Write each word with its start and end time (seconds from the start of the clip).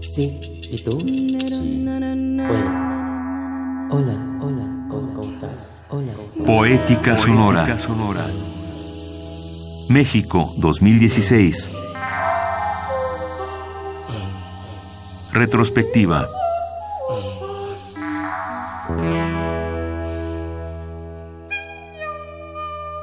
Sí. 0.00 0.40
¿Y 0.70 0.82
tú? 0.82 0.98
Sí. 1.00 1.36
Puedo. 2.48 2.90
Hola, 3.90 4.38
hola, 4.40 4.86
¿cómo 4.88 5.32
estás? 5.32 5.70
Hola. 5.88 6.12
Poética 6.46 7.16
Sonora. 7.16 7.66
México 9.88 10.52
2016. 10.58 11.70
Retrospectiva. 15.32 16.26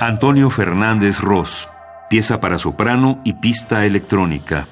Antonio 0.00 0.50
Fernández 0.50 1.20
Ross, 1.20 1.68
pieza 2.10 2.40
para 2.40 2.58
soprano 2.58 3.20
y 3.24 3.32
pista 3.34 3.86
electrónica. 3.86 4.68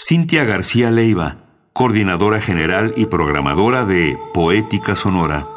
Cintia 0.00 0.44
García 0.44 0.92
Leiva, 0.92 1.38
coordinadora 1.72 2.40
general 2.40 2.94
y 2.96 3.06
programadora 3.06 3.84
de 3.84 4.16
Poética 4.32 4.94
Sonora. 4.94 5.48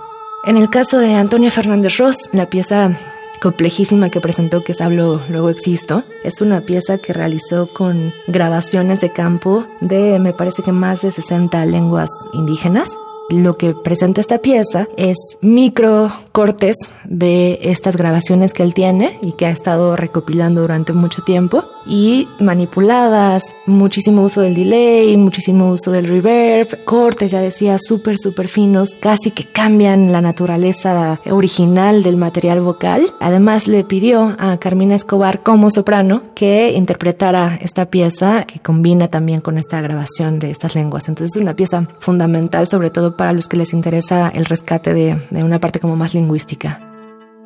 En 0.46 0.58
el 0.58 0.72
caso 0.72 0.98
de 0.98 1.14
Antonia 1.14 1.52
Fernández 1.52 1.98
Ross, 2.00 2.32
la 2.34 2.50
pieza 2.50 2.98
complejísima 3.40 4.10
que 4.10 4.20
presentó 4.20 4.64
que 4.64 4.72
es 4.72 4.82
Hablo 4.82 5.22
Luego 5.30 5.50
Existo. 5.50 6.04
Es 6.24 6.42
una 6.42 6.62
pieza 6.62 6.98
que 6.98 7.14
realizó 7.14 7.72
con 7.72 8.14
grabaciones 8.26 9.00
de 9.00 9.14
campo 9.14 9.68
de 9.80 10.18
me 10.18 10.34
parece 10.34 10.64
que 10.64 10.72
más 10.72 11.04
de 11.04 11.12
60 11.12 11.64
lenguas 11.68 12.10
indígenas 12.34 12.98
lo 13.32 13.58
que 13.58 13.74
presenta 13.74 14.22
esta 14.22 14.40
pieza 14.40 14.88
es 14.98 15.38
micro 15.42 16.12
cortes 16.32 16.94
de 17.06 17.60
estas 17.62 17.98
grabaciones 17.98 18.54
que 18.54 18.64
él 18.64 18.74
tiene 18.74 19.18
y 19.22 19.34
que 19.34 19.46
ha 19.46 19.50
estado 19.50 19.96
recopilando 19.96 20.62
durante 20.62 20.94
mucho 20.94 21.24
tiempo 21.24 21.66
y 21.86 22.28
manipuladas, 22.40 23.56
muchísimo 23.66 24.24
uso 24.24 24.42
del 24.42 24.56
delay, 24.56 25.18
muchísimo 25.18 25.70
uso 25.70 25.92
del 25.92 26.08
reverb, 26.08 26.84
cortes, 26.86 27.32
ya 27.32 27.42
decía, 27.42 27.78
súper, 27.80 28.18
súper 28.18 28.48
finos, 28.48 28.96
casi 29.00 29.32
que 29.32 29.46
cambian 29.46 30.12
la 30.12 30.22
naturaleza 30.22 31.20
original 31.30 32.04
del 32.04 32.18
material 32.18 32.62
vocal. 32.62 33.14
Además 33.20 33.68
le 33.68 33.84
pidió 33.84 34.36
a 34.40 34.58
Carmina 34.58 34.96
Escobar 34.96 35.42
como 35.44 35.70
soprano 35.70 36.22
que 36.36 36.74
interpretara 36.74 37.58
esta 37.62 37.86
pieza 37.88 38.44
que 38.46 38.60
combina 38.60 39.08
también 39.08 39.42
con 39.42 39.58
esta 39.58 39.82
grabación 39.82 40.40
de 40.40 40.52
estas 40.52 40.76
lenguas. 40.76 41.10
Entonces 41.10 41.36
es 41.36 41.42
una 41.42 41.56
pieza 41.56 41.88
fundamental 42.00 42.68
sobre 42.68 42.90
todo 42.90 43.18
para 43.18 43.34
los 43.34 43.48
que 43.48 43.58
les 43.58 43.74
interesa 43.74 44.30
el 44.30 44.46
rescate 44.46 44.94
de, 44.94 45.18
de 45.30 45.44
una 45.44 45.60
parte 45.60 45.80
como 45.80 45.96
más 45.96 46.14
lingüística. 46.22 46.78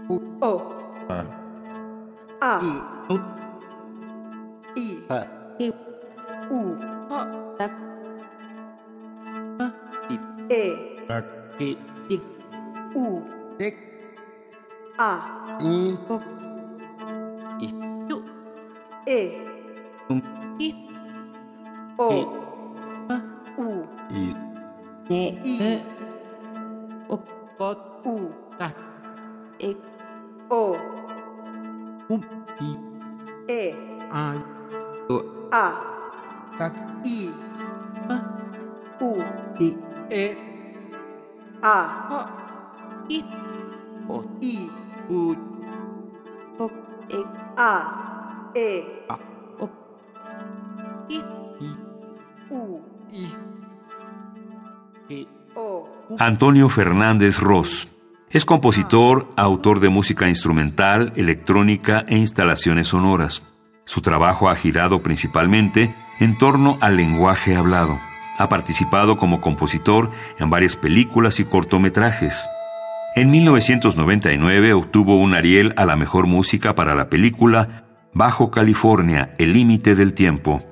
O. 0.09 0.19
A. 1.09 1.25
A. 2.41 2.59
I. 2.59 2.73
I. 4.75 5.23
U. 6.49 6.69
E. 13.57 13.71
U. 13.71 13.85
A. 14.97 15.09
E. 20.59 20.75
O. 21.97 22.09
U. 23.57 23.87
I. 24.11 25.94
Antonio 56.19 56.69
Fernández 56.69 57.39
Ross. 57.39 57.87
Es 58.29 58.45
compositor, 58.45 59.27
autor 59.35 59.79
de 59.79 59.89
música 59.89 60.27
instrumental, 60.27 61.13
electrónica 61.15 62.05
e 62.07 62.17
instalaciones 62.17 62.87
sonoras. 62.87 63.54
Su 63.85 64.01
trabajo 64.01 64.49
ha 64.49 64.55
girado 64.55 65.01
principalmente 65.01 65.93
en 66.19 66.37
torno 66.37 66.77
al 66.81 66.97
lenguaje 66.97 67.55
hablado. 67.55 67.99
Ha 68.37 68.49
participado 68.49 69.15
como 69.15 69.41
compositor 69.41 70.11
en 70.39 70.49
varias 70.49 70.75
películas 70.75 71.39
y 71.39 71.45
cortometrajes. 71.45 72.47
En 73.15 73.31
1999 73.31 74.73
obtuvo 74.73 75.17
un 75.17 75.35
Ariel 75.35 75.73
a 75.77 75.85
la 75.85 75.95
mejor 75.95 76.25
música 76.25 76.75
para 76.75 76.95
la 76.95 77.09
película 77.09 77.83
Bajo 78.13 78.49
California, 78.49 79.33
El 79.37 79.53
límite 79.53 79.93
del 79.93 80.13
tiempo. 80.13 80.63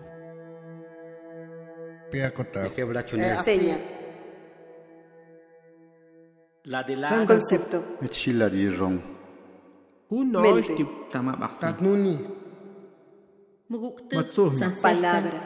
Seña. 3.43 3.77
Concepto. 7.27 7.83
Mente. 10.41 10.63
Palabra. 14.81 15.41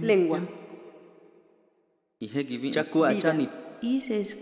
Lengua. 0.00 0.40
Vida. 2.20 3.34
Ises. 3.82 4.36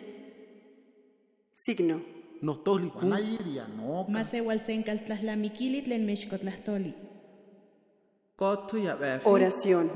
Signo. 1.54 2.02
Masewalsencal 4.08 5.04
tlen 5.82 6.06
mechkotlastoli. 6.06 6.94
Oración. 9.24 9.90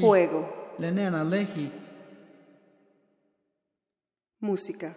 Juego. 0.00 0.48
Música. 4.40 4.96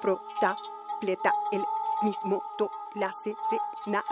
tro. 0.00 0.20
Protapleta 1.00 1.32
el 1.52 1.64
mismo 2.02 2.42
do 2.58 2.70
la 2.94 3.10
se 3.12 3.30
de 3.50 3.58
na. 3.86 4.02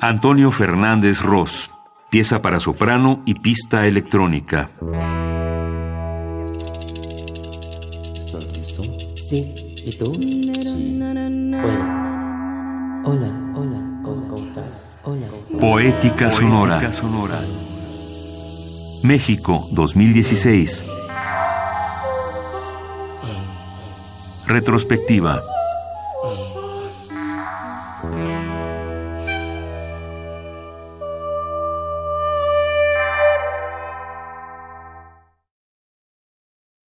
Antonio 0.00 0.50
Fernández 0.52 1.20
Ross. 1.22 1.70
Pieza 2.08 2.40
para 2.40 2.60
soprano 2.60 3.20
y 3.24 3.34
pista 3.34 3.86
electrónica. 3.86 4.70
Esto 8.14 8.40
Sí. 9.28 9.74
¿Y 9.84 9.98
tú? 9.98 10.14
Sí. 10.14 10.52
Bueno. 11.00 12.06
Hola, 13.04 13.52
hola, 13.54 13.54
¿cómo, 13.54 13.54
cómo 13.54 13.85
Poética 15.06 16.32
Sonora. 16.32 16.80
Poética 16.80 16.90
Sonora. 16.90 17.38
México 19.04 19.64
2016. 19.70 20.82
Retrospectiva. 24.48 25.40